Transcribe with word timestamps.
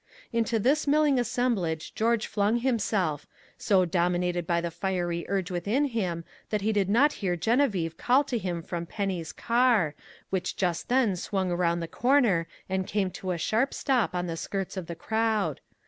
Into 0.33 0.57
this 0.57 0.87
milling 0.87 1.19
assemblage 1.19 1.93
George 1.93 2.25
flung 2.25 2.57
himself, 2.57 3.27
so 3.55 3.85
dominated 3.85 4.47
by 4.47 4.59
the 4.59 4.71
fiery 4.71 5.27
urge 5.29 5.51
within 5.51 5.85
him 5.85 6.25
that 6.49 6.61
he 6.63 6.73
did 6.73 6.89
not 6.89 7.13
hear 7.21 7.37
Geneviève 7.37 7.97
call 7.97 8.23
to 8.23 8.39
him 8.39 8.63
from 8.63 8.87
Penny's 8.87 9.31
car, 9.31 9.93
which 10.31 10.55
just 10.55 10.89
then 10.89 11.15
swung 11.15 11.51
around 11.51 11.81
the 11.81 11.87
corner 11.87 12.47
and 12.67 12.87
came 12.87 13.11
to 13.11 13.29
a 13.29 13.37
sharp 13.37 13.75
stop 13.75 14.15
on 14.15 14.25
the 14.25 14.37
skirts 14.37 14.75
of 14.75 14.87
the 14.87 14.95
crowd. 14.95 15.61